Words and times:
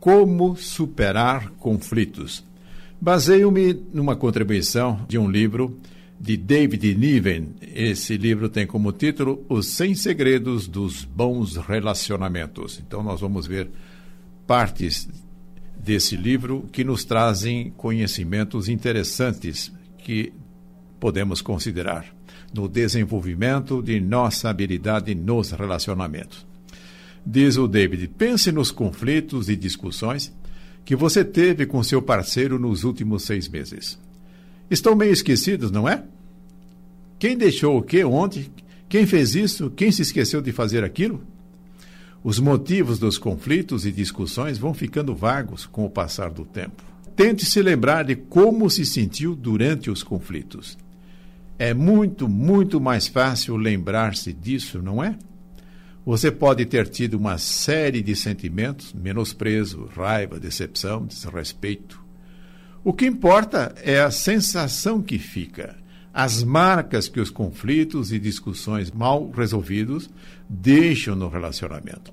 Como 0.00 0.56
superar 0.56 1.50
conflitos. 1.58 2.44
Baseio-me 3.00 3.74
numa 3.92 4.16
contribuição 4.16 5.04
de 5.08 5.18
um 5.18 5.30
livro 5.30 5.78
de 6.20 6.36
David 6.36 6.94
Niven. 6.94 7.54
Esse 7.60 8.16
livro 8.16 8.48
tem 8.48 8.66
como 8.66 8.92
título 8.92 9.44
Os 9.48 9.66
100 9.68 9.94
Segredos 9.94 10.66
dos 10.66 11.04
Bons 11.04 11.56
Relacionamentos. 11.56 12.80
Então, 12.84 13.02
nós 13.02 13.20
vamos 13.20 13.46
ver 13.46 13.70
partes 14.46 15.08
desse 15.78 16.16
livro 16.16 16.68
que 16.72 16.82
nos 16.82 17.04
trazem 17.04 17.70
conhecimentos 17.76 18.68
interessantes 18.68 19.72
que 19.98 20.32
podemos 20.98 21.40
considerar 21.40 22.06
no 22.52 22.68
desenvolvimento 22.68 23.82
de 23.82 24.00
nossa 24.00 24.48
habilidade 24.48 25.14
nos 25.14 25.50
relacionamentos. 25.52 26.47
Diz 27.24 27.56
o 27.56 27.68
David: 27.68 28.08
pense 28.08 28.50
nos 28.52 28.70
conflitos 28.70 29.48
e 29.48 29.56
discussões 29.56 30.32
que 30.84 30.96
você 30.96 31.24
teve 31.24 31.66
com 31.66 31.82
seu 31.82 32.00
parceiro 32.00 32.58
nos 32.58 32.84
últimos 32.84 33.24
seis 33.24 33.48
meses. 33.48 33.98
Estão 34.70 34.94
meio 34.94 35.12
esquecidos, 35.12 35.70
não 35.70 35.88
é? 35.88 36.02
Quem 37.18 37.36
deixou 37.36 37.76
o 37.76 37.82
que, 37.82 38.04
onde? 38.04 38.50
Quem 38.88 39.06
fez 39.06 39.34
isso? 39.34 39.70
Quem 39.70 39.92
se 39.92 40.02
esqueceu 40.02 40.40
de 40.40 40.52
fazer 40.52 40.84
aquilo? 40.84 41.22
Os 42.22 42.38
motivos 42.38 42.98
dos 42.98 43.18
conflitos 43.18 43.84
e 43.86 43.92
discussões 43.92 44.58
vão 44.58 44.72
ficando 44.72 45.14
vagos 45.14 45.66
com 45.66 45.84
o 45.84 45.90
passar 45.90 46.30
do 46.30 46.44
tempo. 46.44 46.82
Tente 47.14 47.44
se 47.44 47.60
lembrar 47.60 48.04
de 48.04 48.14
como 48.14 48.70
se 48.70 48.86
sentiu 48.86 49.34
durante 49.34 49.90
os 49.90 50.02
conflitos. 50.02 50.78
É 51.58 51.74
muito, 51.74 52.28
muito 52.28 52.80
mais 52.80 53.08
fácil 53.08 53.56
lembrar-se 53.56 54.32
disso, 54.32 54.80
não 54.80 55.02
é? 55.02 55.16
Você 56.08 56.30
pode 56.30 56.64
ter 56.64 56.88
tido 56.88 57.18
uma 57.18 57.36
série 57.36 58.00
de 58.00 58.16
sentimentos, 58.16 58.94
menosprezo, 58.94 59.90
raiva, 59.94 60.40
decepção, 60.40 61.04
desrespeito. 61.04 62.02
O 62.82 62.94
que 62.94 63.04
importa 63.04 63.74
é 63.82 64.00
a 64.00 64.10
sensação 64.10 65.02
que 65.02 65.18
fica, 65.18 65.76
as 66.10 66.42
marcas 66.42 67.08
que 67.08 67.20
os 67.20 67.28
conflitos 67.28 68.10
e 68.10 68.18
discussões 68.18 68.90
mal 68.90 69.30
resolvidos 69.30 70.08
deixam 70.48 71.14
no 71.14 71.28
relacionamento. 71.28 72.10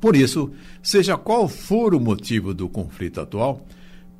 Por 0.00 0.14
isso, 0.14 0.52
seja 0.80 1.16
qual 1.16 1.48
for 1.48 1.96
o 1.96 2.00
motivo 2.00 2.54
do 2.54 2.68
conflito 2.68 3.20
atual, 3.20 3.66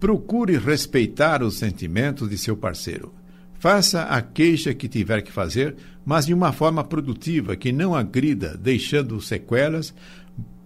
procure 0.00 0.58
respeitar 0.58 1.40
os 1.40 1.56
sentimentos 1.56 2.28
de 2.28 2.36
seu 2.36 2.56
parceiro 2.56 3.14
Faça 3.62 4.02
a 4.02 4.20
queixa 4.20 4.74
que 4.74 4.88
tiver 4.88 5.22
que 5.22 5.30
fazer, 5.30 5.76
mas 6.04 6.26
de 6.26 6.34
uma 6.34 6.52
forma 6.52 6.82
produtiva, 6.82 7.54
que 7.54 7.70
não 7.70 7.94
agrida, 7.94 8.58
deixando 8.60 9.20
sequelas 9.20 9.94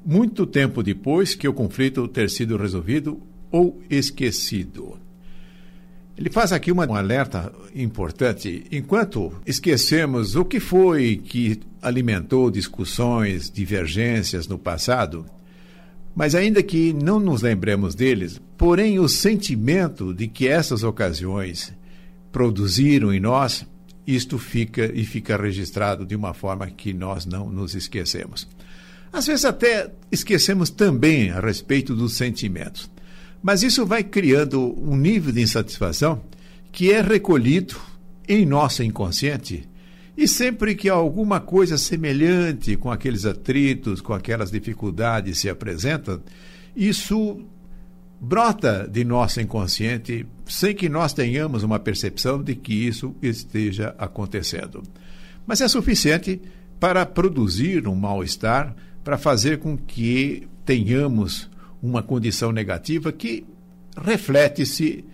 muito 0.03 0.47
tempo 0.47 0.83
depois 0.83 1.35
que 1.35 1.47
o 1.47 1.53
conflito 1.53 2.09
ter 2.09 2.31
sido 2.31 2.57
resolvido 2.57 3.21
ou 3.53 3.83
esquecido. 3.91 4.99
Ele 6.17 6.31
faz 6.31 6.53
aqui 6.53 6.73
uma, 6.73 6.87
um 6.87 6.95
alerta 6.95 7.53
importante. 7.75 8.65
Enquanto 8.73 9.31
esquecemos 9.45 10.35
o 10.35 10.43
que 10.43 10.59
foi 10.59 11.21
que 11.23 11.61
alimentou 11.83 12.51
discussões, 12.51 13.51
divergências 13.51 14.49
no 14.49 14.59
passado, 14.59 15.27
mas 16.15 16.35
ainda 16.35 16.63
que 16.63 16.95
não 16.95 17.21
nos 17.21 17.43
lembremos 17.43 17.95
deles, 17.95 18.41
porém 18.57 18.99
o 18.99 19.07
sentimento 19.07 20.15
de 20.15 20.27
que 20.27 20.49
essas 20.49 20.83
ocasiões 20.83 21.75
produziram 22.33 23.13
em 23.13 23.21
nós, 23.21 23.67
isto 24.07 24.39
fica 24.39 24.91
e 24.95 25.05
fica 25.05 25.37
registrado 25.37 26.07
de 26.07 26.15
uma 26.15 26.33
forma 26.33 26.67
que 26.69 26.93
nós 26.93 27.27
não 27.27 27.51
nos 27.51 27.75
esquecemos. 27.75 28.49
Às 29.13 29.27
vezes 29.27 29.45
até 29.45 29.91
esquecemos 30.13 30.71
também 30.71 31.31
a 31.31 31.41
respeito 31.41 31.95
dos 31.95 32.15
sentimentos. 32.15 32.91
Mas 33.43 33.63
isso 33.63 33.87
vai 33.87 34.03
criando 34.03 34.75
um 34.79 34.97
nível 34.97 35.33
de 35.33 35.41
insatisfação 35.41 36.23
que 36.71 36.93
é 36.93 37.01
recolhido 37.01 37.77
em 38.29 38.45
nosso 38.45 38.83
inconsciente. 38.83 39.69
E 40.17 40.27
sempre 40.27 40.75
que 40.75 40.89
alguma 40.89 41.41
coisa 41.41 41.79
semelhante 41.79 42.77
com 42.77 42.91
aqueles 42.91 43.25
atritos, 43.25 44.01
com 44.01 44.13
aquelas 44.13 44.51
dificuldades 44.51 45.39
se 45.39 45.49
apresenta, 45.49 46.21
isso 46.75 47.41
brota 48.21 48.89
de 48.91 49.05
nosso 49.05 49.41
inconsciente 49.41 50.27
sem 50.47 50.75
que 50.75 50.89
nós 50.89 51.13
tenhamos 51.13 51.63
uma 51.63 51.79
percepção 51.79 52.43
de 52.43 52.55
que 52.55 52.73
isso 52.73 53.15
esteja 53.23 53.95
acontecendo. 53.99 54.83
Mas 55.47 55.61
é 55.61 55.69
suficiente 55.69 56.41
para 56.81 57.07
produzir 57.07 57.87
um 57.87 57.95
mal-estar, 57.95 58.75
para 59.05 59.17
fazer 59.17 59.59
com 59.59 59.77
que 59.77 60.49
tenhamos 60.65 61.51
uma 61.83 62.03
condição 62.03 62.53
negativa 62.53 63.13
que 63.13 63.45
reflete-se 63.97 65.05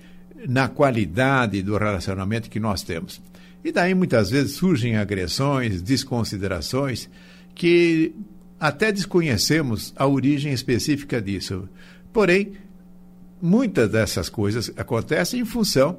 na 0.49 0.69
qualidade 0.69 1.62
do 1.62 1.77
relacionamento 1.77 2.51
que 2.51 2.59
nós 2.59 2.83
temos. 2.83 3.21
E 3.65 3.71
daí 3.71 3.95
muitas 3.95 4.31
vezes 4.31 4.53
surgem 4.53 4.97
agressões, 4.97 5.81
desconsiderações, 5.81 7.09
que 7.55 8.12
até 8.59 8.91
desconhecemos 8.91 9.93
a 9.97 10.07
origem 10.07 10.53
específica 10.53 11.21
disso. 11.21 11.69
Porém, 12.12 12.53
muitas 13.43 13.91
dessas 13.91 14.29
coisas 14.29 14.71
acontecem 14.77 15.41
em 15.41 15.45
função 15.45 15.99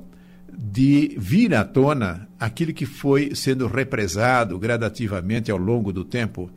de 0.57 1.13
vir 1.17 1.53
à 1.53 1.65
tona 1.65 2.29
aquilo 2.39 2.73
que 2.73 2.85
foi 2.85 3.35
sendo 3.35 3.67
represado 3.67 4.57
gradativamente 4.57 5.51
ao 5.51 5.57
longo 5.57 5.91
do 5.91 6.05
tempo, 6.05 6.49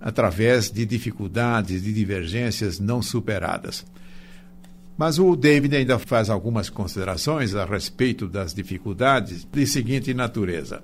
através 0.00 0.68
de 0.68 0.84
dificuldades, 0.84 1.84
de 1.84 1.92
divergências 1.92 2.80
não 2.80 3.00
superadas. 3.00 3.86
Mas 4.98 5.18
o 5.18 5.36
David 5.36 5.76
ainda 5.76 5.98
faz 5.98 6.28
algumas 6.28 6.68
considerações 6.68 7.54
a 7.54 7.64
respeito 7.64 8.26
das 8.26 8.52
dificuldades 8.52 9.46
de 9.50 9.66
seguinte 9.66 10.12
natureza. 10.12 10.82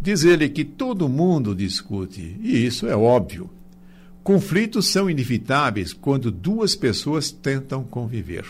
Diz 0.00 0.24
ele 0.24 0.48
que 0.48 0.64
todo 0.64 1.08
mundo 1.08 1.54
discute, 1.54 2.36
e 2.40 2.64
isso 2.64 2.86
é 2.86 2.96
óbvio. 2.96 3.50
Conflitos 4.22 4.86
são 4.86 5.08
inevitáveis 5.08 5.92
quando 5.92 6.30
duas 6.30 6.74
pessoas 6.74 7.30
tentam 7.30 7.84
conviver. 7.84 8.44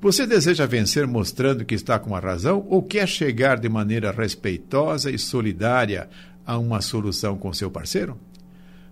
Você 0.00 0.28
deseja 0.28 0.64
vencer 0.64 1.08
mostrando 1.08 1.64
que 1.64 1.74
está 1.74 1.98
com 1.98 2.14
a 2.14 2.20
razão 2.20 2.64
ou 2.68 2.80
quer 2.80 3.08
chegar 3.08 3.58
de 3.58 3.68
maneira 3.68 4.12
respeitosa 4.12 5.10
e 5.10 5.18
solidária 5.18 6.08
a 6.46 6.56
uma 6.56 6.80
solução 6.80 7.36
com 7.36 7.52
seu 7.52 7.68
parceiro? 7.68 8.16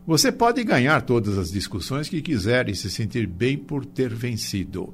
Você 0.05 0.33
pode 0.33 0.65
ganhar 0.65 1.03
todas 1.03 1.39
as 1.39 1.53
discussões 1.53 2.09
que 2.09 2.21
quiser 2.21 2.69
e 2.69 2.75
se 2.75 2.91
sentir 2.91 3.25
bem 3.25 3.57
por 3.57 3.87
ter 3.87 4.13
vencido, 4.13 4.93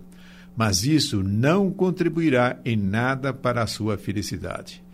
mas 0.55 0.84
isso 0.84 1.23
não 1.23 1.71
contribuirá 1.71 2.59
em 2.62 2.77
nada 2.77 3.33
para 3.33 3.62
a 3.62 3.67
sua 3.67 3.97
felicidade. 3.97 4.84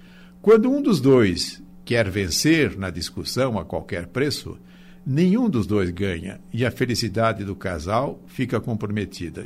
Quando 0.40 0.70
um 0.70 0.80
dos 0.80 1.00
dois 1.00 1.60
quer 1.84 2.08
vencer 2.08 2.78
na 2.78 2.90
discussão 2.90 3.58
a 3.58 3.64
qualquer 3.64 4.06
preço, 4.06 4.56
nenhum 5.04 5.50
dos 5.50 5.66
dois 5.66 5.90
ganha 5.90 6.40
e 6.52 6.64
a 6.64 6.70
felicidade 6.70 7.44
do 7.44 7.56
casal 7.56 8.22
fica 8.28 8.60
comprometida 8.60 9.44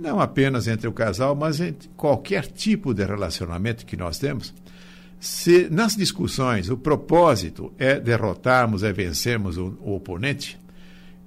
não 0.00 0.20
apenas 0.20 0.66
entre 0.66 0.88
o 0.88 0.92
casal, 0.92 1.34
mas 1.34 1.60
entre 1.60 1.88
qualquer 1.96 2.46
tipo 2.46 2.92
de 2.92 3.04
relacionamento 3.04 3.86
que 3.86 3.96
nós 3.96 4.18
temos, 4.18 4.54
se 5.20 5.68
nas 5.70 5.96
discussões 5.96 6.68
o 6.68 6.76
propósito 6.76 7.72
é 7.78 7.98
derrotarmos, 7.98 8.82
é 8.82 8.92
vencermos 8.92 9.56
o, 9.56 9.76
o 9.80 9.94
oponente, 9.94 10.58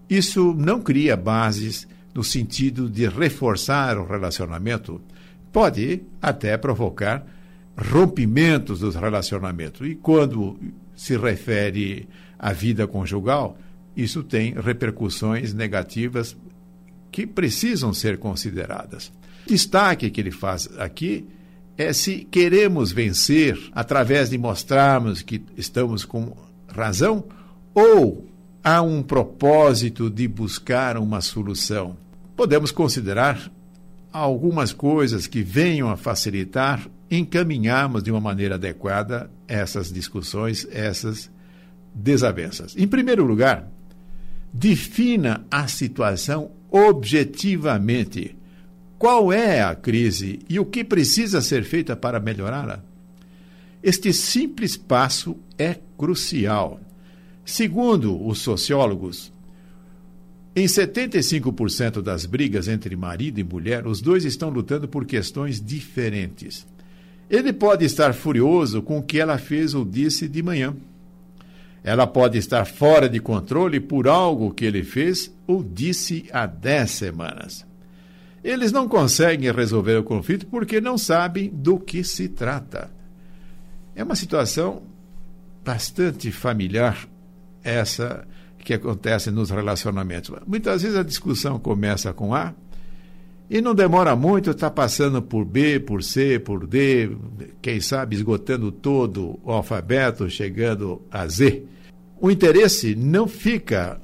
isso 0.10 0.54
não 0.54 0.82
cria 0.82 1.18
bases 1.18 1.88
no 2.14 2.24
sentido 2.24 2.90
de 2.90 3.08
reforçar 3.08 3.98
o 3.98 4.06
relacionamento, 4.06 5.02
pode 5.52 6.02
até 6.22 6.58
provocar 6.58 7.26
rompimentos 7.78 8.80
dos 8.80 8.96
relacionamentos. 8.96 9.88
E 9.88 9.96
quando 9.96 10.60
se 10.96 11.18
refere 11.18 12.08
à 12.40 12.52
vida 12.52 12.88
conjugal, 12.88 13.58
isso 13.96 14.24
tem 14.24 14.54
repercussões 14.54 15.54
negativas 15.54 16.36
que 17.12 17.26
precisam 17.26 17.94
ser 17.94 18.18
consideradas. 18.18 19.12
O 19.46 19.50
destaque 19.50 20.10
que 20.10 20.22
ele 20.22 20.32
faz 20.32 20.70
aqui 20.78 21.26
é 21.78 21.94
se 21.94 22.28
queremos 22.30 22.92
vencer 22.92 23.58
através 23.72 24.30
de 24.30 24.38
mostrarmos 24.38 25.22
que 25.22 25.44
estamos 25.56 26.04
com 26.04 26.36
razão 26.68 27.24
ou 27.74 28.28
há 28.64 28.82
um 28.82 29.04
propósito 29.04 30.10
de 30.10 30.28
buscar 30.28 30.98
uma 30.98 31.22
solução. 31.22 31.96
Podemos 32.36 32.72
considerar 32.72 33.52
algumas 34.12 34.74
coisas 34.74 35.28
que 35.28 35.44
venham 35.44 35.90
a 35.90 35.96
facilitar 35.96 36.88
encaminharmos 37.10 38.04
de 38.04 38.12
uma 38.12 38.20
maneira 38.20 38.56
adequada 38.56 39.30
essas 39.48 39.92
discussões, 39.92 40.68
essas 40.72 41.30
desavenças. 41.94 42.76
Em 42.76 42.88
primeiro 42.88 43.24
lugar, 43.24 43.70
defina 44.52 45.46
a 45.50 45.68
situação 45.68 46.52
objetivamente 46.70 48.36
qual 48.98 49.32
é 49.32 49.62
a 49.62 49.76
crise 49.76 50.40
e 50.50 50.60
o 50.60 50.66
que 50.66 50.84
precisa 50.84 51.42
ser 51.42 51.64
feito 51.64 51.96
para 51.96 52.20
melhorá-la. 52.20 52.84
Este 53.82 54.12
simples 54.12 54.76
passo 54.76 55.38
é 55.58 55.76
crucial. 55.98 56.80
Segundo 57.46 58.28
os 58.28 58.40
sociólogos, 58.40 59.32
Em 60.60 60.66
75% 60.66 62.02
das 62.02 62.26
brigas 62.26 62.68
entre 62.68 62.96
marido 62.96 63.40
e 63.40 63.44
mulher, 63.44 63.86
os 63.86 64.02
dois 64.02 64.26
estão 64.26 64.50
lutando 64.50 64.88
por 64.88 65.06
questões 65.06 65.64
diferentes. 65.64 66.66
Ele 67.30 67.54
pode 67.54 67.86
estar 67.86 68.12
furioso 68.12 68.82
com 68.82 68.98
o 68.98 69.04
que 69.04 69.20
ela 69.20 69.38
fez 69.38 69.76
ou 69.76 69.86
disse 69.86 70.28
de 70.28 70.42
manhã. 70.42 70.76
Ela 71.88 72.06
pode 72.06 72.38
estar 72.38 72.66
fora 72.66 73.08
de 73.08 73.18
controle 73.18 73.80
por 73.80 74.10
algo 74.10 74.54
que 74.54 74.66
ele 74.66 74.84
fez 74.84 75.34
ou 75.48 75.64
disse 75.64 76.26
há 76.34 76.46
10 76.46 76.92
semanas. 76.92 77.66
Eles 78.44 78.74
não 78.74 78.90
conseguem 78.90 79.50
resolver 79.54 79.96
o 79.96 80.04
conflito 80.04 80.46
porque 80.48 80.82
não 80.82 80.98
sabem 80.98 81.50
do 81.50 81.80
que 81.80 82.04
se 82.04 82.28
trata. 82.28 82.92
É 83.96 84.04
uma 84.04 84.18
situação 84.18 84.84
bastante 85.64 86.30
familiar 86.30 87.08
essa 87.64 88.28
que 88.66 88.74
acontece 88.74 89.32
nos 89.32 89.50
relacionamentos. 89.50 90.36
Muitas 90.46 90.82
vezes 90.82 90.98
a 90.98 91.04
discussão 91.04 91.58
começa 91.58 92.12
com 92.12 92.36
A 92.36 92.54
e 93.50 93.62
não 93.62 93.74
demora 93.74 94.14
muito, 94.14 94.50
está 94.50 94.70
passando 94.70 95.22
por 95.22 95.46
B, 95.46 95.80
por 95.80 96.04
C, 96.04 96.38
por 96.38 96.68
D, 96.68 97.16
quem 97.62 97.80
sabe 97.80 98.18
esgotando 98.18 98.74
todo 98.74 99.40
o 99.42 99.54
alfabeto, 99.54 100.30
chegando 100.30 101.02
a 101.10 101.26
Z. 101.28 101.77
O 102.20 102.32
interesse 102.32 102.96
não 102.96 103.28
fica 103.28 104.00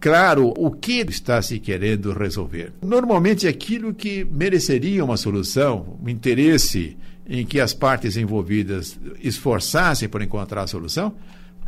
claro 0.00 0.52
o 0.56 0.70
que 0.70 1.00
está 1.08 1.40
se 1.40 1.58
querendo 1.58 2.12
resolver. 2.12 2.72
Normalmente 2.82 3.48
aquilo 3.48 3.94
que 3.94 4.24
mereceria 4.24 5.04
uma 5.04 5.16
solução, 5.16 5.98
o 6.02 6.10
interesse 6.10 6.96
em 7.26 7.46
que 7.46 7.58
as 7.58 7.72
partes 7.72 8.16
envolvidas 8.16 8.98
esforçassem 9.22 10.08
por 10.08 10.20
encontrar 10.20 10.62
a 10.62 10.66
solução, 10.66 11.14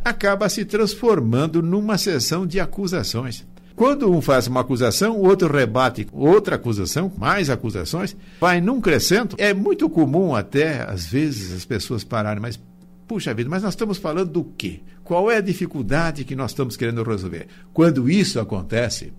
acaba 0.05 0.47
se 0.49 0.63
transformando 0.65 1.63
numa 1.63 1.97
sessão 1.97 2.45
de 2.45 2.59
acusações. 2.59 3.43
Quando 3.75 4.11
um 4.11 4.21
faz 4.21 4.47
uma 4.47 4.61
acusação, 4.61 5.17
o 5.17 5.27
outro 5.27 5.55
rebate 5.55 6.07
outra 6.11 6.55
acusação, 6.55 7.11
mais 7.15 7.47
acusações, 7.47 8.15
vai 8.39 8.59
num 8.59 8.81
crescendo. 8.81 9.35
É 9.37 9.53
muito 9.53 9.87
comum 9.87 10.35
até, 10.35 10.81
às 10.81 11.05
vezes, 11.05 11.53
as 11.53 11.63
pessoas 11.63 12.03
pararem, 12.03 12.41
mas 12.41 12.59
puxa 13.07 13.33
vida, 13.33 13.49
mas 13.49 13.63
nós 13.63 13.73
estamos 13.73 13.97
falando 13.97 14.31
do 14.31 14.43
quê? 14.43 14.81
Qual 15.03 15.31
é 15.31 15.37
a 15.37 15.41
dificuldade 15.41 16.25
que 16.25 16.35
nós 16.35 16.51
estamos 16.51 16.75
querendo 16.75 17.03
resolver? 17.03 17.47
Quando 17.73 18.09
isso 18.09 18.39
acontece, 18.39 19.13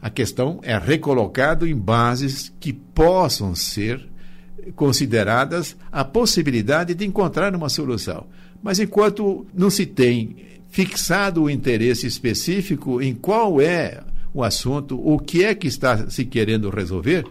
a 0.00 0.10
questão 0.10 0.60
é 0.62 0.76
recolocado 0.76 1.66
em 1.66 1.74
bases 1.74 2.52
que 2.60 2.72
possam 2.72 3.54
ser 3.54 4.06
consideradas 4.74 5.76
a 5.90 6.04
possibilidade 6.04 6.94
de 6.94 7.06
encontrar 7.06 7.54
uma 7.54 7.68
solução. 7.68 8.26
Mas 8.62 8.78
enquanto 8.78 9.46
não 9.54 9.70
se 9.70 9.86
tem 9.86 10.36
fixado 10.68 11.42
o 11.42 11.50
interesse 11.50 12.06
específico 12.06 13.00
em 13.00 13.14
qual 13.14 13.60
é 13.60 14.02
o 14.34 14.42
assunto, 14.42 15.00
o 15.02 15.18
que 15.18 15.44
é 15.44 15.54
que 15.54 15.66
está 15.66 16.10
se 16.10 16.24
querendo 16.24 16.68
resolver, 16.68 17.24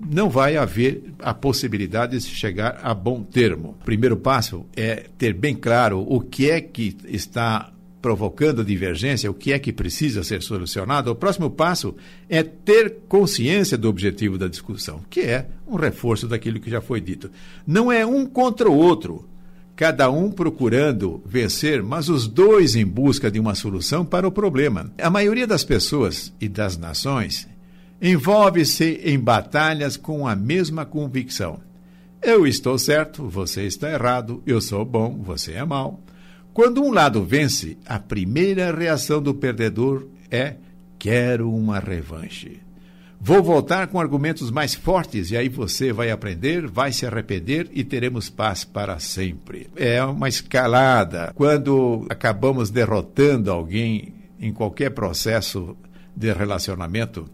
não 0.00 0.30
vai 0.30 0.56
haver 0.56 1.12
a 1.18 1.34
possibilidade 1.34 2.16
de 2.16 2.22
se 2.22 2.30
chegar 2.30 2.80
a 2.82 2.94
bom 2.94 3.22
termo. 3.22 3.76
O 3.80 3.84
primeiro 3.84 4.16
passo 4.16 4.64
é 4.76 5.06
ter 5.18 5.34
bem 5.34 5.54
claro 5.54 6.00
o 6.08 6.20
que 6.20 6.50
é 6.50 6.60
que 6.60 6.96
está 7.06 7.72
provocando 8.00 8.64
divergência, 8.64 9.30
o 9.30 9.34
que 9.34 9.52
é 9.52 9.58
que 9.58 9.72
precisa 9.72 10.24
ser 10.24 10.42
solucionado. 10.42 11.10
O 11.10 11.14
próximo 11.14 11.50
passo 11.50 11.94
é 12.28 12.42
ter 12.42 13.00
consciência 13.08 13.76
do 13.76 13.88
objetivo 13.88 14.38
da 14.38 14.48
discussão, 14.48 15.02
que 15.10 15.20
é 15.20 15.46
um 15.66 15.76
reforço 15.76 16.26
daquilo 16.26 16.60
que 16.60 16.70
já 16.70 16.80
foi 16.80 17.00
dito. 17.00 17.30
Não 17.66 17.92
é 17.92 18.06
um 18.06 18.24
contra 18.24 18.70
o 18.70 18.76
outro 18.76 19.28
cada 19.76 20.10
um 20.10 20.30
procurando 20.30 21.22
vencer, 21.24 21.82
mas 21.82 22.10
os 22.10 22.26
dois 22.26 22.76
em 22.76 22.84
busca 22.84 23.30
de 23.30 23.40
uma 23.40 23.54
solução 23.54 24.04
para 24.04 24.28
o 24.28 24.32
problema. 24.32 24.92
A 24.98 25.08
maioria 25.08 25.46
das 25.46 25.64
pessoas 25.64 26.32
e 26.38 26.48
das 26.48 26.76
nações 26.76 27.48
envolve-se 28.00 29.00
em 29.04 29.18
batalhas 29.18 29.96
com 29.96 30.26
a 30.26 30.34
mesma 30.34 30.86
convicção. 30.86 31.60
Eu 32.22 32.46
estou 32.46 32.78
certo, 32.78 33.28
você 33.28 33.64
está 33.64 33.90
errado, 33.90 34.42
eu 34.46 34.60
sou 34.60 34.84
bom, 34.84 35.20
você 35.22 35.52
é 35.52 35.64
mau. 35.64 36.00
Quando 36.52 36.82
um 36.82 36.92
lado 36.92 37.24
vence, 37.24 37.78
a 37.86 37.98
primeira 37.98 38.74
reação 38.74 39.22
do 39.22 39.34
perdedor 39.34 40.06
é: 40.30 40.56
quero 40.98 41.52
uma 41.52 41.78
revanche. 41.78 42.60
Vou 43.22 43.42
voltar 43.42 43.86
com 43.88 44.00
argumentos 44.00 44.50
mais 44.50 44.74
fortes 44.74 45.30
e 45.30 45.36
aí 45.36 45.48
você 45.48 45.92
vai 45.92 46.10
aprender, 46.10 46.66
vai 46.66 46.90
se 46.90 47.04
arrepender 47.04 47.68
e 47.70 47.84
teremos 47.84 48.30
paz 48.30 48.64
para 48.64 48.98
sempre. 48.98 49.68
É 49.76 50.02
uma 50.02 50.28
escalada. 50.28 51.30
Quando 51.34 52.06
acabamos 52.08 52.70
derrotando 52.70 53.50
alguém 53.50 54.14
em 54.40 54.52
qualquer 54.54 54.90
processo 54.90 55.76
de 56.16 56.32
relacionamento, 56.32 57.28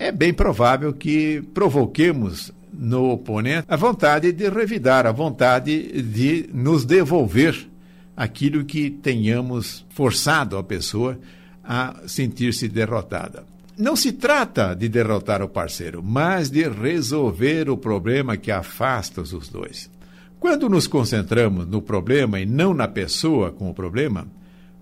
é 0.00 0.10
bem 0.10 0.32
provável 0.32 0.92
que 0.92 1.42
provoquemos 1.54 2.50
no 2.72 3.10
oponente 3.10 3.66
a 3.68 3.76
vontade 3.76 4.32
de 4.32 4.48
revidar, 4.48 5.06
a 5.06 5.12
vontade 5.12 6.02
de 6.02 6.48
nos 6.52 6.84
devolver 6.84 7.68
aquilo 8.16 8.64
que 8.64 8.90
tenhamos 8.90 9.84
forçado 9.90 10.56
a 10.56 10.62
pessoa 10.62 11.18
a 11.62 11.96
sentir-se 12.06 12.66
derrotada 12.68 13.44
não 13.80 13.96
se 13.96 14.12
trata 14.12 14.74
de 14.74 14.88
derrotar 14.90 15.42
o 15.42 15.48
parceiro, 15.48 16.02
mas 16.02 16.50
de 16.50 16.68
resolver 16.68 17.70
o 17.70 17.78
problema 17.78 18.36
que 18.36 18.50
afasta 18.50 19.22
os 19.22 19.48
dois. 19.48 19.90
Quando 20.38 20.68
nos 20.68 20.86
concentramos 20.86 21.66
no 21.66 21.80
problema 21.80 22.38
e 22.38 22.44
não 22.44 22.74
na 22.74 22.86
pessoa 22.86 23.50
com 23.50 23.70
o 23.70 23.74
problema, 23.74 24.26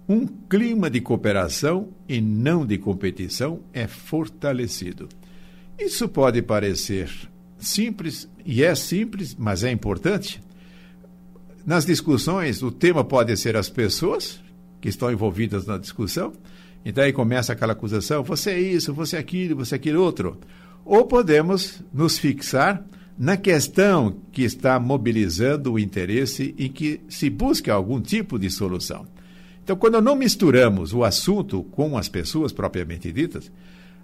um 0.09 0.27
clima 0.27 0.89
de 0.89 1.01
cooperação 1.01 1.91
e 2.09 2.21
não 2.21 2.65
de 2.65 2.79
competição 2.79 3.61
é 3.73 3.87
fortalecido. 3.87 5.09
Isso 5.79 6.09
pode 6.09 6.41
parecer 6.41 7.11
simples, 7.59 8.29
e 8.45 8.65
é 8.65 8.75
simples, 8.75 9.37
mas 9.39 9.63
é 9.63 9.71
importante. 9.71 10.41
Nas 11.67 11.85
discussões, 11.85 12.63
o 12.63 12.71
tema 12.71 13.05
pode 13.05 13.37
ser 13.37 13.57
as 13.57 13.69
pessoas 13.69 14.41
que 14.81 14.89
estão 14.89 15.13
envolvidas 15.13 15.67
na 15.67 15.77
discussão, 15.77 16.33
então 16.85 17.05
aí 17.05 17.13
começa 17.13 17.53
aquela 17.53 17.75
acusação: 17.75 18.23
você 18.23 18.53
é 18.53 18.61
isso, 18.61 18.95
você 18.95 19.17
é 19.17 19.19
aquilo, 19.19 19.57
você 19.57 19.75
é 19.75 19.77
aquilo 19.77 20.03
outro. 20.03 20.39
Ou 20.85 21.05
podemos 21.05 21.83
nos 21.93 22.19
fixar 22.19 22.83
na 23.19 23.37
questão 23.37 24.17
que 24.33 24.43
está 24.43 24.81
mobilizando 24.81 25.73
o 25.73 25.79
interesse 25.79 26.55
em 26.57 26.71
que 26.71 27.01
se 27.09 27.29
busque 27.29 27.71
algum 27.71 28.01
tipo 28.01 28.39
de 28.39 28.49
solução. 28.49 29.07
Então, 29.69 29.77
quando 29.77 30.01
não 30.01 30.17
misturamos 30.17 30.95
o 30.95 31.05
assunto 31.05 31.63
com 31.63 31.99
as 31.99 32.09
pessoas 32.09 32.55
propriamente 32.55 33.13
ditas, 33.13 33.53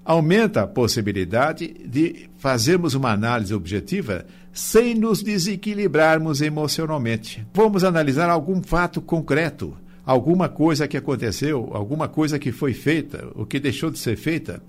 aumenta 0.05 0.61
a 0.61 0.67
possibilidade 0.67 1.69
de 1.87 2.29
fazermos 2.37 2.93
uma 2.93 3.11
análise 3.13 3.55
objetiva 3.55 4.27
sem 4.53 4.95
nos 4.95 5.23
desequilibrarmos 5.23 6.43
emocionalmente. 6.43 7.47
Vamos 7.55 7.83
analisar 7.83 8.29
algum 8.29 8.63
fato 8.63 9.01
concreto 9.01 9.75
alguma 10.05 10.51
coisa 10.51 10.87
que 10.87 10.99
aconteceu, 10.99 11.71
alguma 11.73 12.09
coisa 12.09 12.39
que 12.39 12.53
foi 12.53 12.75
feita, 12.75 13.27
o 13.35 13.47
que 13.47 13.59
deixou 13.59 13.91
de 13.91 13.99
ser 13.99 14.19
feita, 14.19 14.63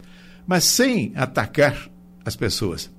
mas 0.47 0.63
sem 0.63 1.11
atacar 1.17 1.89
as 2.23 2.37
pessoas. 2.37 2.89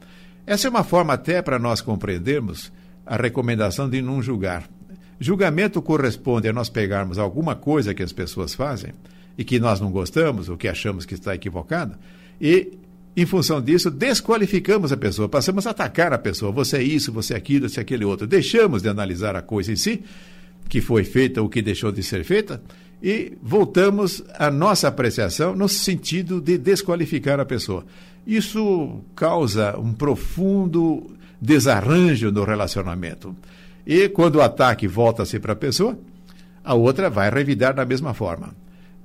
Essa 0.46 0.68
é 0.68 0.70
uma 0.70 0.84
forma 0.84 1.14
até 1.14 1.40
para 1.40 1.58
nós 1.58 1.80
compreendermos 1.80 2.70
a 3.06 3.16
recomendação 3.16 3.88
de 3.88 4.02
não 4.02 4.20
julgar. 4.20 4.68
Julgamento 5.18 5.80
corresponde 5.80 6.48
a 6.48 6.52
nós 6.52 6.68
pegarmos 6.68 7.18
alguma 7.18 7.54
coisa 7.54 7.94
que 7.94 8.02
as 8.02 8.12
pessoas 8.12 8.54
fazem 8.54 8.92
e 9.38 9.44
que 9.44 9.58
nós 9.58 9.80
não 9.80 9.90
gostamos, 9.90 10.48
ou 10.48 10.56
que 10.56 10.68
achamos 10.68 11.04
que 11.04 11.14
está 11.14 11.34
equivocada, 11.34 11.98
e, 12.40 12.72
em 13.16 13.26
função 13.26 13.60
disso, 13.60 13.90
desqualificamos 13.90 14.92
a 14.92 14.96
pessoa, 14.96 15.28
passamos 15.28 15.66
a 15.66 15.70
atacar 15.70 16.12
a 16.12 16.18
pessoa. 16.18 16.52
Você 16.52 16.78
é 16.78 16.82
isso, 16.82 17.12
você 17.12 17.34
é 17.34 17.36
aquilo, 17.36 17.68
você 17.68 17.80
é 17.80 17.82
aquele 17.82 18.04
outro. 18.04 18.26
Deixamos 18.26 18.82
de 18.82 18.88
analisar 18.88 19.36
a 19.36 19.42
coisa 19.42 19.72
em 19.72 19.76
si 19.76 20.02
que 20.68 20.80
foi 20.80 21.04
feita 21.04 21.40
ou 21.40 21.48
que 21.48 21.62
deixou 21.62 21.92
de 21.92 22.02
ser 22.02 22.24
feita 22.24 22.60
e 23.02 23.36
voltamos 23.42 24.22
à 24.34 24.50
nossa 24.50 24.88
apreciação 24.88 25.54
no 25.54 25.68
sentido 25.68 26.40
de 26.40 26.58
desqualificar 26.58 27.38
a 27.38 27.44
pessoa. 27.44 27.84
Isso 28.26 29.00
causa 29.14 29.78
um 29.78 29.92
profundo 29.92 31.06
desarranjo 31.40 32.30
no 32.32 32.44
relacionamento. 32.44 33.36
E 33.86 34.08
quando 34.08 34.36
o 34.36 34.42
ataque 34.42 34.88
volta-se 34.88 35.38
para 35.38 35.52
a 35.52 35.56
pessoa, 35.56 35.96
a 36.64 36.74
outra 36.74 37.08
vai 37.08 37.30
revidar 37.30 37.72
da 37.72 37.86
mesma 37.86 38.12
forma. 38.12 38.54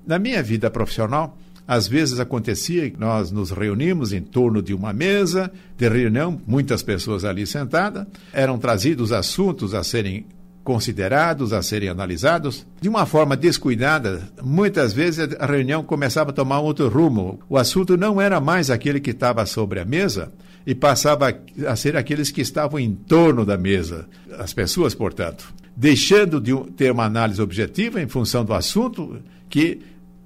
Na 0.06 0.18
minha 0.18 0.42
vida 0.42 0.72
profissional, 0.72 1.38
às 1.68 1.88
vezes 1.88 2.20
acontecia 2.20 2.90
que 2.90 3.00
nós 3.00 3.32
nos 3.32 3.52
reunimos 3.52 4.12
em 4.12 4.22
torno 4.22 4.62
de 4.62 4.74
uma 4.74 4.92
mesa 4.92 5.52
de 5.78 5.88
reunião, 5.88 6.42
muitas 6.48 6.82
pessoas 6.82 7.24
ali 7.24 7.46
sentadas, 7.46 8.08
eram 8.34 8.58
trazidos 8.58 9.12
assuntos 9.12 9.76
a 9.76 9.84
serem 9.84 10.26
considerados, 10.64 11.54
a 11.54 11.62
serem 11.62 11.90
analisados. 11.90 12.66
De 12.82 12.90
uma 12.90 13.06
forma 13.06 13.38
descuidada, 13.38 14.28
muitas 14.42 14.94
vezes 14.94 15.30
a 15.40 15.46
reunião 15.46 15.84
começava 15.84 16.32
a 16.32 16.34
tomar 16.34 16.60
outro 16.60 16.90
rumo. 16.90 17.40
O 17.48 17.58
assunto 17.58 17.96
não 17.96 18.20
era 18.20 18.40
mais 18.40 18.72
aquele 18.72 19.00
que 19.00 19.12
estava 19.12 19.46
sobre 19.46 19.80
a 19.80 19.86
mesa 19.86 20.32
e 20.66 20.76
passava 20.76 21.36
a 21.68 21.76
ser 21.76 21.96
aqueles 21.96 22.30
que 22.30 22.42
estavam 22.42 22.80
em 22.80 22.94
torno 22.94 23.46
da 23.46 23.58
mesa, 23.58 24.08
as 24.38 24.54
pessoas, 24.54 24.94
portanto. 24.94 25.54
Deixando 25.76 26.40
de 26.40 26.54
ter 26.72 26.92
uma 26.92 27.06
análise 27.06 27.42
objetiva 27.42 28.02
em 28.02 28.08
função 28.08 28.46
do 28.46 28.54
assunto 28.54 29.20
que 29.50 29.80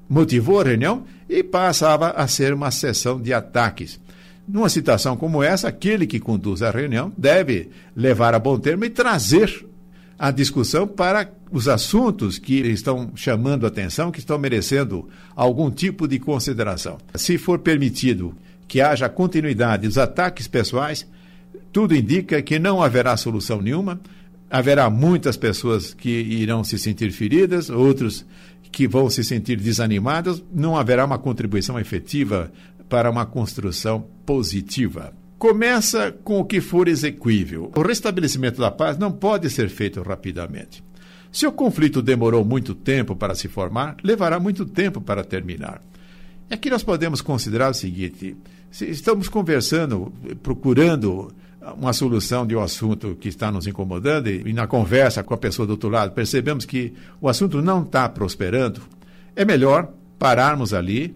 motivou 0.09 0.59
a 0.59 0.63
reunião 0.63 1.03
e 1.29 1.43
passava 1.43 2.09
a 2.11 2.27
ser 2.27 2.53
uma 2.53 2.71
sessão 2.71 3.19
de 3.19 3.33
ataques. 3.33 3.99
Numa 4.47 4.69
situação 4.69 5.17
como 5.17 5.41
essa, 5.41 5.67
aquele 5.67 6.05
que 6.05 6.19
conduz 6.19 6.61
a 6.61 6.69
reunião 6.69 7.11
deve 7.17 7.69
levar 7.95 8.33
a 8.35 8.39
bom 8.39 8.59
termo 8.59 8.85
e 8.85 8.89
trazer 8.89 9.65
a 10.17 10.31
discussão 10.31 10.87
para 10.87 11.29
os 11.51 11.67
assuntos 11.67 12.37
que 12.37 12.55
estão 12.61 13.11
chamando 13.15 13.65
atenção, 13.65 14.11
que 14.11 14.19
estão 14.19 14.37
merecendo 14.37 15.09
algum 15.35 15.69
tipo 15.69 16.07
de 16.07 16.19
consideração. 16.19 16.97
Se 17.15 17.37
for 17.37 17.59
permitido 17.59 18.35
que 18.67 18.81
haja 18.81 19.09
continuidade 19.09 19.87
dos 19.87 19.97
ataques 19.97 20.47
pessoais, 20.47 21.07
tudo 21.71 21.95
indica 21.95 22.41
que 22.41 22.57
não 22.57 22.81
haverá 22.81 23.15
solução 23.17 23.61
nenhuma. 23.61 23.99
Haverá 24.49 24.89
muitas 24.89 25.35
pessoas 25.35 25.93
que 25.93 26.09
irão 26.09 26.63
se 26.63 26.79
sentir 26.79 27.11
feridas, 27.11 27.69
outros 27.69 28.25
que 28.71 28.87
vão 28.87 29.09
se 29.09 29.23
sentir 29.23 29.57
desanimados. 29.59 30.43
Não 30.53 30.77
haverá 30.77 31.05
uma 31.05 31.17
contribuição 31.17 31.79
efetiva 31.79 32.51
para 32.87 33.09
uma 33.09 33.25
construção 33.25 34.07
positiva. 34.25 35.13
Começa 35.37 36.11
com 36.23 36.39
o 36.39 36.45
que 36.45 36.61
for 36.61 36.87
exequível. 36.87 37.71
O 37.75 37.81
restabelecimento 37.81 38.61
da 38.61 38.71
paz 38.71 38.97
não 38.97 39.11
pode 39.11 39.49
ser 39.49 39.69
feito 39.69 40.01
rapidamente. 40.01 40.83
Se 41.31 41.45
o 41.45 41.51
conflito 41.51 42.01
demorou 42.01 42.45
muito 42.45 42.73
tempo 42.73 43.15
para 43.15 43.35
se 43.35 43.49
formar, 43.49 43.97
levará 44.01 44.39
muito 44.39 44.65
tempo 44.65 45.01
para 45.01 45.25
terminar. 45.25 45.81
Aqui 46.49 46.69
nós 46.69 46.83
podemos 46.83 47.19
considerar 47.19 47.71
o 47.71 47.73
seguinte: 47.73 48.37
se 48.71 48.89
estamos 48.89 49.29
conversando, 49.29 50.11
procurando 50.43 51.33
uma 51.77 51.93
solução 51.93 52.45
de 52.45 52.55
um 52.55 52.61
assunto 52.61 53.15
que 53.19 53.29
está 53.29 53.51
nos 53.51 53.65
incomodando 53.65 54.27
e, 54.27 54.49
e 54.49 54.53
na 54.53 54.67
conversa 54.67 55.23
com 55.23 55.33
a 55.33 55.37
pessoa 55.37 55.65
do 55.65 55.71
outro 55.71 55.89
lado 55.89 56.11
percebemos 56.13 56.65
que 56.65 56.93
o 57.19 57.27
assunto 57.27 57.61
não 57.61 57.83
está 57.83 58.07
prosperando, 58.07 58.81
é 59.35 59.43
melhor 59.43 59.91
pararmos 60.19 60.73
ali 60.73 61.15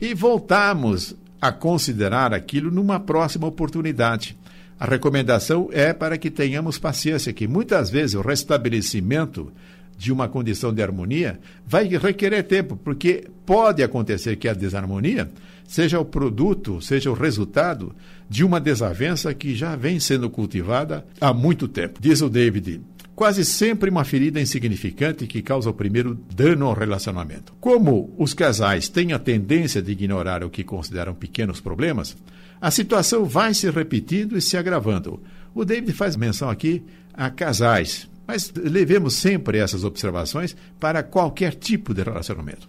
e 0.00 0.14
voltarmos 0.14 1.16
a 1.40 1.52
considerar 1.52 2.34
aquilo 2.34 2.70
numa 2.70 3.00
próxima 3.00 3.46
oportunidade. 3.46 4.36
A 4.78 4.84
recomendação 4.84 5.70
é 5.72 5.92
para 5.92 6.18
que 6.18 6.30
tenhamos 6.30 6.78
paciência, 6.78 7.32
que 7.32 7.48
muitas 7.48 7.88
vezes 7.88 8.14
o 8.14 8.20
restabelecimento 8.20 9.50
de 9.96 10.12
uma 10.12 10.28
condição 10.28 10.72
de 10.72 10.82
harmonia 10.82 11.38
vai 11.66 11.86
requerer 11.88 12.44
tempo, 12.44 12.76
porque 12.76 13.24
pode 13.44 13.82
acontecer 13.82 14.36
que 14.36 14.48
a 14.48 14.54
desarmonia 14.54 15.30
seja 15.66 15.98
o 15.98 16.04
produto, 16.04 16.80
seja 16.80 17.10
o 17.10 17.14
resultado 17.14 17.94
de 18.28 18.44
uma 18.44 18.60
desavença 18.60 19.32
que 19.34 19.54
já 19.54 19.74
vem 19.74 19.98
sendo 19.98 20.30
cultivada 20.30 21.06
há 21.20 21.32
muito 21.32 21.66
tempo. 21.66 21.98
Diz 22.00 22.20
o 22.20 22.28
David, 22.28 22.80
quase 23.14 23.44
sempre 23.44 23.90
uma 23.90 24.04
ferida 24.04 24.40
insignificante 24.40 25.26
que 25.26 25.42
causa 25.42 25.70
o 25.70 25.74
primeiro 25.74 26.14
dano 26.34 26.66
ao 26.66 26.74
relacionamento. 26.74 27.54
Como 27.60 28.14
os 28.18 28.34
casais 28.34 28.88
têm 28.88 29.12
a 29.12 29.18
tendência 29.18 29.80
de 29.80 29.92
ignorar 29.92 30.44
o 30.44 30.50
que 30.50 30.62
consideram 30.62 31.14
pequenos 31.14 31.60
problemas, 31.60 32.16
a 32.60 32.70
situação 32.70 33.24
vai 33.24 33.54
se 33.54 33.70
repetindo 33.70 34.36
e 34.36 34.40
se 34.40 34.56
agravando. 34.56 35.20
O 35.54 35.64
David 35.64 35.92
faz 35.92 36.16
menção 36.16 36.50
aqui 36.50 36.82
a 37.12 37.30
casais, 37.30 38.08
mas 38.26 38.52
levemos 38.56 39.14
sempre 39.14 39.58
essas 39.58 39.84
observações 39.84 40.56
para 40.80 41.02
qualquer 41.02 41.54
tipo 41.54 41.94
de 41.94 42.02
relacionamento. 42.02 42.68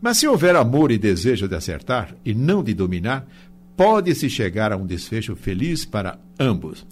Mas 0.00 0.18
se 0.18 0.26
houver 0.26 0.54
amor 0.56 0.90
e 0.90 0.98
desejo 0.98 1.48
de 1.48 1.54
acertar 1.54 2.14
e 2.24 2.34
não 2.34 2.62
de 2.62 2.74
dominar, 2.74 3.26
pode-se 3.76 4.28
chegar 4.28 4.72
a 4.72 4.76
um 4.76 4.86
desfecho 4.86 5.34
feliz 5.34 5.84
para 5.84 6.18
ambos 6.38 6.86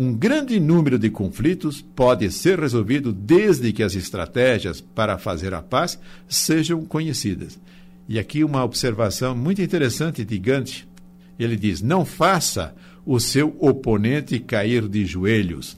um 0.00 0.14
grande 0.14 0.60
número 0.60 0.96
de 0.96 1.10
conflitos 1.10 1.82
pode 1.82 2.30
ser 2.30 2.60
resolvido 2.60 3.12
desde 3.12 3.72
que 3.72 3.82
as 3.82 3.96
estratégias 3.96 4.80
para 4.80 5.18
fazer 5.18 5.52
a 5.52 5.60
paz 5.60 5.98
sejam 6.28 6.84
conhecidas. 6.84 7.58
E 8.08 8.16
aqui 8.16 8.44
uma 8.44 8.62
observação 8.62 9.34
muito 9.34 9.60
interessante 9.60 10.24
de 10.24 10.38
Gandhi. 10.38 10.86
Ele 11.36 11.56
diz: 11.56 11.82
Não 11.82 12.04
faça 12.04 12.76
o 13.04 13.18
seu 13.18 13.56
oponente 13.58 14.38
cair 14.38 14.86
de 14.86 15.04
joelhos, 15.04 15.76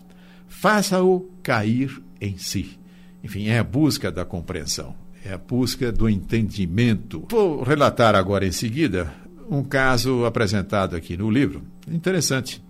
faça-o 0.50 1.30
cair 1.42 2.02
em 2.20 2.36
si. 2.36 2.78
Enfim, 3.24 3.48
é 3.48 3.58
a 3.58 3.64
busca 3.64 4.12
da 4.12 4.26
compreensão, 4.26 4.94
é 5.24 5.32
a 5.32 5.38
busca 5.38 5.90
do 5.90 6.06
entendimento. 6.06 7.24
Vou 7.30 7.62
relatar 7.62 8.14
agora 8.14 8.46
em 8.46 8.52
seguida 8.52 9.10
um 9.48 9.62
caso 9.62 10.26
apresentado 10.26 10.94
aqui 10.94 11.16
no 11.16 11.30
livro. 11.30 11.62
Interessante 11.90 12.62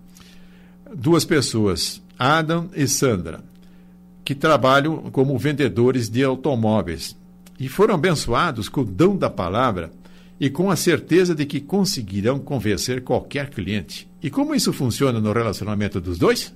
duas 0.95 1.25
pessoas, 1.25 2.01
Adam 2.17 2.69
e 2.75 2.87
Sandra, 2.87 3.43
que 4.23 4.35
trabalham 4.35 5.09
como 5.11 5.37
vendedores 5.37 6.09
de 6.09 6.23
automóveis 6.23 7.17
e 7.59 7.67
foram 7.67 7.95
abençoados 7.95 8.69
com 8.69 8.81
o 8.81 8.85
dom 8.85 9.15
da 9.15 9.29
palavra 9.29 9.91
e 10.39 10.49
com 10.49 10.69
a 10.69 10.75
certeza 10.75 11.35
de 11.35 11.45
que 11.45 11.59
conseguirão 11.59 12.39
convencer 12.39 13.03
qualquer 13.03 13.49
cliente. 13.49 14.09
E 14.21 14.29
como 14.29 14.55
isso 14.55 14.73
funciona 14.73 15.19
no 15.19 15.31
relacionamento 15.31 16.01
dos 16.01 16.17
dois? 16.17 16.53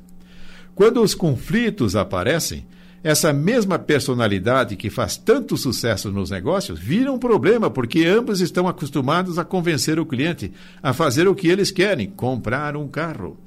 Quando 0.75 1.01
os 1.01 1.15
conflitos 1.15 1.95
aparecem, 1.95 2.65
essa 3.01 3.31
mesma 3.31 3.79
personalidade 3.79 4.75
que 4.75 4.89
faz 4.89 5.15
tanto 5.15 5.55
sucesso 5.55 6.11
nos 6.11 6.31
negócios 6.31 6.77
vira 6.77 7.11
um 7.11 7.17
problema, 7.17 7.69
porque 7.69 8.03
ambos 8.03 8.41
estão 8.41 8.67
acostumados 8.67 9.39
a 9.39 9.45
convencer 9.45 9.99
o 9.99 10.05
cliente 10.05 10.51
a 10.83 10.91
fazer 10.91 11.27
o 11.27 11.35
que 11.35 11.47
eles 11.47 11.71
querem, 11.71 12.09
comprar 12.09 12.75
um 12.75 12.87
carro. 12.87 13.37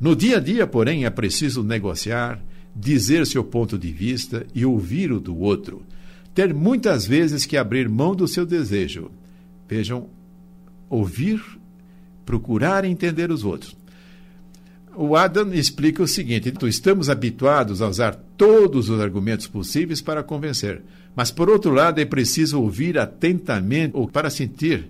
No 0.00 0.16
dia 0.16 0.38
a 0.38 0.40
dia, 0.40 0.66
porém, 0.66 1.04
é 1.04 1.10
preciso 1.10 1.62
negociar, 1.62 2.40
dizer 2.74 3.26
seu 3.26 3.44
ponto 3.44 3.76
de 3.76 3.92
vista 3.92 4.46
e 4.54 4.64
ouvir 4.64 5.12
o 5.12 5.20
do 5.20 5.36
outro. 5.36 5.82
Ter 6.32 6.54
muitas 6.54 7.04
vezes 7.04 7.44
que 7.44 7.56
abrir 7.56 7.88
mão 7.88 8.14
do 8.14 8.28
seu 8.28 8.46
desejo. 8.46 9.10
Vejam, 9.68 10.06
ouvir, 10.88 11.42
procurar 12.24 12.84
entender 12.84 13.30
os 13.32 13.44
outros. 13.44 13.76
O 14.94 15.16
Adam 15.16 15.52
explica 15.54 16.02
o 16.02 16.08
seguinte: 16.08 16.48
então, 16.48 16.68
estamos 16.68 17.08
habituados 17.08 17.80
a 17.80 17.88
usar 17.88 18.14
todos 18.36 18.88
os 18.88 19.00
argumentos 19.00 19.46
possíveis 19.46 20.00
para 20.00 20.22
convencer, 20.22 20.82
mas 21.14 21.30
por 21.30 21.48
outro 21.48 21.72
lado 21.72 22.00
é 22.00 22.04
preciso 22.04 22.60
ouvir 22.60 22.98
atentamente 22.98 23.96
ou 23.96 24.08
para 24.08 24.30
sentir 24.30 24.88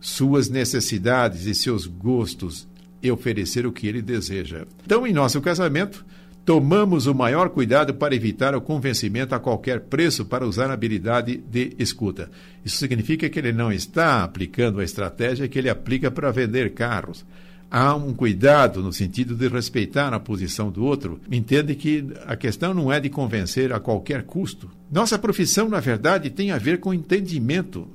suas 0.00 0.48
necessidades 0.48 1.46
e 1.46 1.54
seus 1.54 1.86
gostos 1.86 2.66
e 3.02 3.10
oferecer 3.10 3.66
o 3.66 3.72
que 3.72 3.86
ele 3.86 4.02
deseja. 4.02 4.66
Então, 4.84 5.06
em 5.06 5.12
nosso 5.12 5.40
casamento, 5.40 6.04
tomamos 6.44 7.06
o 7.06 7.14
maior 7.14 7.50
cuidado 7.50 7.94
para 7.94 8.14
evitar 8.14 8.54
o 8.54 8.60
convencimento 8.60 9.34
a 9.34 9.40
qualquer 9.40 9.80
preço 9.80 10.24
para 10.24 10.46
usar 10.46 10.70
a 10.70 10.72
habilidade 10.72 11.36
de 11.36 11.74
escuta. 11.78 12.30
Isso 12.64 12.76
significa 12.76 13.28
que 13.28 13.38
ele 13.38 13.52
não 13.52 13.72
está 13.72 14.24
aplicando 14.24 14.80
a 14.80 14.84
estratégia 14.84 15.48
que 15.48 15.58
ele 15.58 15.68
aplica 15.68 16.10
para 16.10 16.30
vender 16.30 16.72
carros. 16.72 17.24
Há 17.70 17.94
um 17.94 18.12
cuidado 18.12 18.82
no 18.82 18.92
sentido 18.92 19.34
de 19.34 19.46
respeitar 19.48 20.12
a 20.12 20.18
posição 20.18 20.70
do 20.70 20.84
outro. 20.84 21.20
Entende 21.30 21.74
que 21.74 22.04
a 22.26 22.34
questão 22.34 22.74
não 22.74 22.92
é 22.92 22.98
de 22.98 23.08
convencer 23.08 23.72
a 23.72 23.78
qualquer 23.78 24.24
custo. 24.24 24.68
Nossa 24.90 25.18
profissão, 25.18 25.68
na 25.68 25.78
verdade, 25.78 26.30
tem 26.30 26.50
a 26.50 26.58
ver 26.58 26.80
com 26.80 26.92
entendimento. 26.92 27.86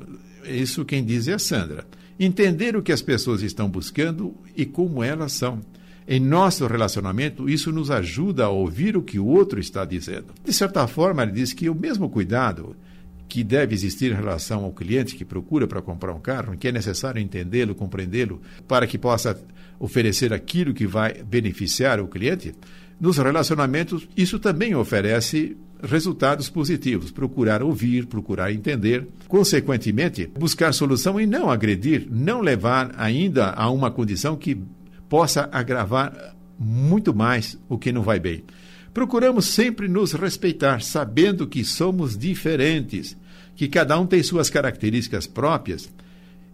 Isso 0.46 0.86
quem 0.86 1.04
diz 1.04 1.28
é 1.28 1.34
a 1.34 1.40
Sandra 1.40 1.86
entender 2.20 2.76
o 2.76 2.82
que 2.82 2.92
as 2.92 3.02
pessoas 3.02 3.42
estão 3.42 3.70
buscando 3.70 4.34
e 4.56 4.66
como 4.66 5.04
elas 5.04 5.34
são. 5.34 5.62
Em 6.08 6.20
nosso 6.20 6.68
relacionamento, 6.68 7.50
isso 7.50 7.72
nos 7.72 7.90
ajuda 7.90 8.46
a 8.46 8.50
ouvir 8.50 8.96
o 8.96 9.02
que 9.02 9.18
o 9.18 9.26
outro 9.26 9.60
está 9.60 9.84
dizendo. 9.84 10.28
De 10.44 10.54
certa 10.54 10.88
forma, 10.88 11.24
ele 11.24 11.32
diz 11.32 11.52
que 11.52 11.70
o 11.70 11.76
mesmo 11.76 12.10
cuidado 12.10 12.76
que 13.28 13.44
deve 13.44 13.74
existir 13.74 14.12
em 14.12 14.16
relação 14.16 14.64
ao 14.64 14.72
cliente 14.72 15.16
que 15.16 15.26
procura 15.26 15.68
para 15.68 15.82
comprar 15.82 16.14
um 16.14 16.20
carro, 16.20 16.58
que 16.58 16.68
é 16.68 16.72
necessário 16.72 17.22
entendê-lo, 17.22 17.76
compreendê-lo, 17.76 18.42
para 18.68 18.88
que 18.88 18.98
possa 18.98 19.40
oferecer 19.80 20.34
aquilo 20.34 20.74
que 20.74 20.88
vai 20.88 21.24
beneficiar 21.24 22.00
o 22.00 22.08
cliente, 22.08 22.54
nos 23.00 23.18
relacionamentos, 23.18 24.08
isso 24.16 24.40
também 24.40 24.74
oferece 24.74 25.58
resultados 25.84 26.50
positivos. 26.50 27.12
Procurar 27.12 27.62
ouvir, 27.62 28.06
procurar 28.06 28.52
entender, 28.52 29.08
consequentemente, 29.28 30.28
buscar 30.28 30.74
solução 30.74 31.20
e 31.20 31.26
não 31.26 31.50
agredir, 31.50 32.08
não 32.10 32.42
levar 32.42 32.94
ainda 32.98 33.52
a 33.52 33.70
uma 33.70 33.92
condição 33.92 34.36
que 34.38 34.58
possa 35.10 35.50
agravar 35.52 36.36
muito 36.58 37.14
mais 37.14 37.60
o 37.68 37.78
que 37.78 37.92
não 37.92 38.02
vai 38.02 38.20
bem. 38.20 38.44
Procuramos 38.96 39.48
sempre 39.48 39.90
nos 39.90 40.14
respeitar, 40.14 40.82
sabendo 40.82 41.46
que 41.46 41.66
somos 41.66 42.18
diferentes, 42.18 43.18
que 43.54 43.68
cada 43.68 44.00
um 44.00 44.08
tem 44.08 44.24
suas 44.24 44.50
características 44.50 45.28
próprias 45.28 45.92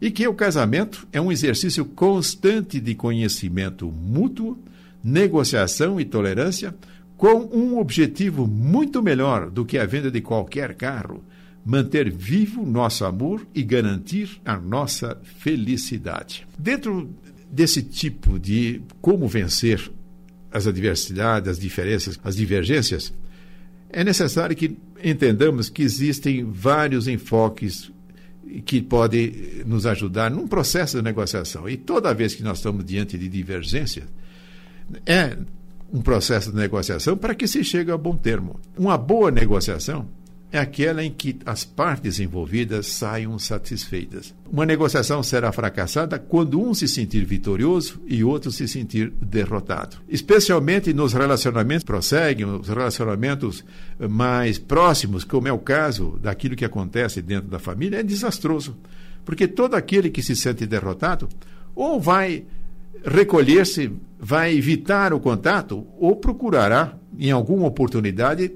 e 0.01 0.09
que 0.09 0.27
o 0.27 0.33
casamento 0.33 1.07
é 1.13 1.21
um 1.21 1.31
exercício 1.31 1.85
constante 1.85 2.79
de 2.79 2.95
conhecimento 2.95 3.91
mútuo, 3.91 4.57
negociação 5.03 6.01
e 6.01 6.03
tolerância 6.03 6.73
com 7.15 7.47
um 7.53 7.77
objetivo 7.77 8.47
muito 8.47 9.03
melhor 9.03 9.51
do 9.51 9.63
que 9.63 9.77
a 9.77 9.85
venda 9.85 10.09
de 10.09 10.19
qualquer 10.19 10.73
carro: 10.73 11.23
manter 11.63 12.09
vivo 12.09 12.65
nosso 12.65 13.05
amor 13.05 13.45
e 13.53 13.61
garantir 13.61 14.41
a 14.43 14.57
nossa 14.57 15.15
felicidade. 15.37 16.47
Dentro 16.57 17.07
desse 17.51 17.83
tipo 17.83 18.39
de 18.39 18.81
como 18.99 19.27
vencer 19.27 19.91
as 20.51 20.67
adversidades, 20.67 21.49
as 21.49 21.59
diferenças, 21.59 22.19
as 22.23 22.35
divergências, 22.35 23.13
é 23.89 24.03
necessário 24.03 24.55
que 24.55 24.77
entendamos 25.03 25.69
que 25.69 25.81
existem 25.81 26.43
vários 26.43 27.07
enfoques 27.07 27.91
que 28.65 28.81
pode 28.81 29.63
nos 29.65 29.85
ajudar 29.85 30.29
num 30.29 30.47
processo 30.47 30.97
de 30.97 31.03
negociação. 31.03 31.69
E 31.69 31.77
toda 31.77 32.13
vez 32.13 32.35
que 32.35 32.43
nós 32.43 32.57
estamos 32.57 32.83
diante 32.85 33.17
de 33.17 33.27
divergência, 33.27 34.03
é 35.05 35.37
um 35.91 36.01
processo 36.01 36.51
de 36.51 36.57
negociação 36.57 37.17
para 37.17 37.35
que 37.35 37.47
se 37.47 37.63
chegue 37.63 37.91
a 37.91 37.97
bom 37.97 38.15
termo. 38.15 38.59
Uma 38.77 38.97
boa 38.97 39.31
negociação 39.31 40.07
é 40.51 40.59
aquela 40.59 41.03
em 41.03 41.11
que 41.11 41.39
as 41.45 41.63
partes 41.63 42.19
envolvidas 42.19 42.87
saiam 42.87 43.39
satisfeitas. 43.39 44.35
Uma 44.51 44.65
negociação 44.65 45.23
será 45.23 45.51
fracassada 45.51 46.19
quando 46.19 46.61
um 46.61 46.73
se 46.73 46.87
sentir 46.87 47.23
vitorioso 47.23 48.01
e 48.05 48.23
outro 48.23 48.51
se 48.51 48.67
sentir 48.67 49.13
derrotado. 49.21 49.97
Especialmente 50.09 50.93
nos 50.93 51.13
relacionamentos 51.13 51.85
prosseguem, 51.85 52.45
os 52.45 52.67
relacionamentos 52.67 53.63
mais 54.09 54.59
próximos, 54.59 55.23
como 55.23 55.47
é 55.47 55.53
o 55.53 55.59
caso 55.59 56.19
daquilo 56.21 56.55
que 56.55 56.65
acontece 56.65 57.21
dentro 57.21 57.49
da 57.49 57.59
família, 57.59 57.99
é 57.99 58.03
desastroso. 58.03 58.75
Porque 59.23 59.47
todo 59.47 59.75
aquele 59.75 60.09
que 60.09 60.21
se 60.21 60.35
sente 60.35 60.65
derrotado 60.65 61.29
ou 61.73 61.99
vai 61.99 62.43
recolher-se, 63.05 63.91
vai 64.19 64.53
evitar 64.55 65.13
o 65.13 65.19
contato 65.19 65.87
ou 65.97 66.15
procurará, 66.17 66.93
em 67.17 67.31
alguma 67.31 67.67
oportunidade, 67.67 68.51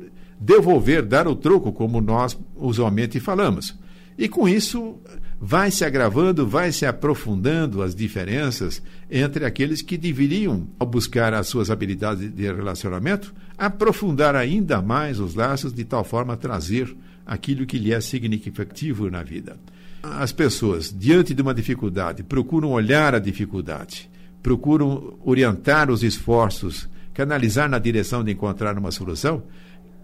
devolver, 0.45 1.01
dar 1.03 1.27
o 1.27 1.35
troco, 1.35 1.73
como 1.73 1.99
nós 1.99 2.37
usualmente 2.55 3.19
falamos. 3.19 3.75
E 4.17 4.29
com 4.29 4.47
isso 4.47 4.97
vai 5.41 5.71
se 5.71 5.83
agravando, 5.83 6.47
vai 6.47 6.71
se 6.71 6.85
aprofundando 6.85 7.81
as 7.81 7.95
diferenças 7.95 8.81
entre 9.09 9.43
aqueles 9.43 9.81
que 9.81 9.97
deveriam, 9.97 10.67
ao 10.79 10.87
buscar 10.87 11.33
as 11.33 11.47
suas 11.47 11.69
habilidades 11.69 12.31
de 12.31 12.43
relacionamento, 12.43 13.33
aprofundar 13.57 14.35
ainda 14.35 14.81
mais 14.81 15.19
os 15.19 15.33
laços 15.33 15.73
de 15.73 15.83
tal 15.83 16.03
forma 16.03 16.33
a 16.33 16.37
trazer 16.37 16.95
aquilo 17.25 17.65
que 17.65 17.79
lhe 17.79 17.91
é 17.91 17.99
significativo 17.99 19.09
na 19.09 19.23
vida. 19.23 19.57
As 20.03 20.31
pessoas, 20.31 20.93
diante 20.95 21.33
de 21.33 21.41
uma 21.41 21.53
dificuldade, 21.53 22.23
procuram 22.23 22.71
olhar 22.71 23.15
a 23.15 23.19
dificuldade, 23.19 24.09
procuram 24.43 25.17
orientar 25.25 25.89
os 25.89 26.03
esforços, 26.03 26.87
canalizar 27.13 27.67
na 27.67 27.79
direção 27.79 28.23
de 28.23 28.31
encontrar 28.31 28.77
uma 28.77 28.91
solução, 28.91 29.41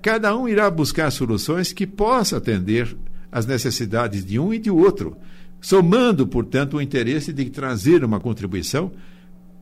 Cada 0.02 0.36
um 0.36 0.48
irá 0.48 0.70
buscar 0.70 1.12
soluções 1.12 1.72
que 1.72 1.86
possam 1.86 2.38
atender 2.38 2.96
às 3.32 3.46
necessidades 3.46 4.26
de 4.26 4.40
um 4.40 4.54
e 4.54 4.60
de 4.60 4.72
outro, 4.72 5.16
somando, 5.62 6.26
portanto, 6.28 6.78
o 6.78 6.82
interesse 6.82 7.32
de 7.32 7.46
trazer 7.50 8.04
uma 8.04 8.20
contribuição 8.20 8.92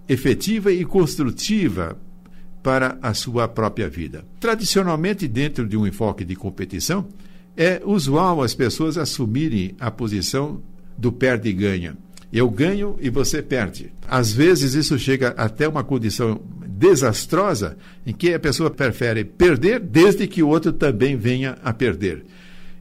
efetiva 0.07 0.71
e 0.71 0.85
construtiva 0.85 1.97
para 2.63 2.97
a 3.01 3.13
sua 3.13 3.47
própria 3.47 3.89
vida. 3.89 4.25
Tradicionalmente, 4.39 5.27
dentro 5.27 5.67
de 5.67 5.77
um 5.77 5.85
enfoque 5.85 6.25
de 6.25 6.35
competição, 6.35 7.07
é 7.55 7.81
usual 7.85 8.41
as 8.41 8.53
pessoas 8.53 8.97
assumirem 8.97 9.75
a 9.79 9.91
posição 9.91 10.61
do 10.97 11.11
perde 11.11 11.49
e 11.49 11.53
ganha. 11.53 11.97
Eu 12.31 12.49
ganho 12.49 12.95
e 12.99 13.09
você 13.09 13.41
perde. 13.41 13.91
Às 14.07 14.31
vezes 14.31 14.73
isso 14.73 14.97
chega 14.99 15.29
até 15.29 15.67
uma 15.67 15.83
condição 15.83 16.41
desastrosa 16.79 17.77
em 18.07 18.13
que 18.13 18.33
a 18.33 18.39
pessoa 18.39 18.69
prefere 18.69 19.25
perder 19.25 19.81
desde 19.81 20.25
que 20.25 20.41
o 20.41 20.47
outro 20.47 20.71
também 20.71 21.17
venha 21.17 21.57
a 21.61 21.73
perder. 21.73 22.23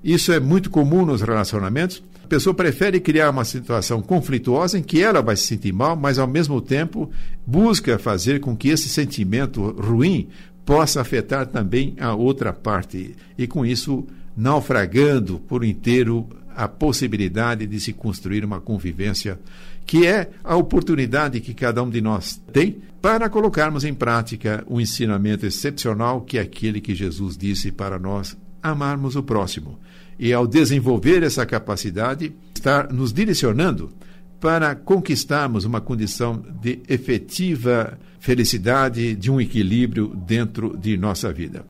Isso 0.05 0.33
é 0.33 0.39
muito 0.39 0.71
comum 0.71 1.05
nos 1.05 1.21
relacionamentos. 1.21 2.01
A 2.23 2.29
pessoa 2.29 2.55
prefere 2.55 3.01
criar 3.01 3.31
uma 3.31 3.45
situação 3.45 4.01
conflituosa 4.01 4.79
em 4.79 4.83
que 4.83 5.03
ela 5.03 5.21
vai 5.21 5.35
se 5.35 5.49
sentir 5.49 5.73
mal, 5.73 5.97
mas 5.97 6.17
ao 6.17 6.29
mesmo 6.29 6.61
tempo 6.61 7.11
busca 7.45 7.99
fazer 7.99 8.39
com 8.39 8.57
que 8.57 8.69
esse 8.69 8.89
sentimento 8.89 9.71
ruim 9.73 10.29
possa 10.65 11.01
afetar 11.01 11.47
também 11.47 11.97
a 11.99 12.15
outra 12.15 12.53
parte 12.53 13.17
e 13.37 13.47
com 13.49 13.67
isso 13.67 14.07
naufragando 14.37 15.41
por 15.41 15.65
inteiro 15.65 16.29
a 16.59 16.67
possibilidade 16.67 17.69
de 17.69 17.79
se 17.79 17.93
construir 17.93 18.45
uma 18.45 18.61
convivência 18.61 19.39
que 19.87 20.05
é 20.05 20.29
a 20.43 20.57
oportunidade 20.57 21.41
que 21.41 21.55
cada 21.55 21.81
um 21.85 21.89
de 21.89 22.01
nós 22.01 22.43
tem 22.53 22.83
para 23.01 23.29
colocarmos 23.29 23.85
em 23.85 23.95
prática 23.95 24.65
um 24.69 24.81
ensinamento 24.81 25.47
excepcional 25.47 26.23
que 26.23 26.37
é 26.37 26.41
aquele 26.41 26.81
que 26.81 26.97
Jesus 26.97 27.37
disse 27.37 27.71
para 27.71 27.97
nós 27.97 28.37
amarmos 28.61 29.15
o 29.15 29.23
próximo. 29.23 29.79
E 30.19 30.33
ao 30.33 30.49
desenvolver 30.49 31.23
essa 31.23 31.47
capacidade, 31.47 32.35
estar 32.53 32.93
nos 32.93 33.13
direcionando 33.13 33.93
para 34.41 34.75
conquistarmos 34.75 35.65
uma 35.65 35.81
condição 35.81 36.43
de 36.61 36.81
efetiva 36.89 37.97
felicidade, 38.19 39.15
de 39.15 39.31
um 39.31 39.41
equilíbrio 39.41 40.09
dentro 40.27 40.77
de 40.77 40.97
nossa 40.97 41.33
vida. 41.33 41.67